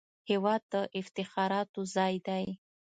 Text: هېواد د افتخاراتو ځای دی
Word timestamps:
هېواد 0.29 0.61
د 0.73 0.73
افتخاراتو 0.99 1.79
ځای 1.95 2.15
دی 2.27 2.45